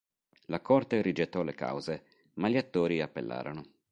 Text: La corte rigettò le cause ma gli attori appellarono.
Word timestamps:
La 0.47 0.61
corte 0.63 1.03
rigettò 1.03 1.43
le 1.43 1.53
cause 1.53 2.05
ma 2.37 2.49
gli 2.49 2.57
attori 2.57 3.01
appellarono. 3.01 3.63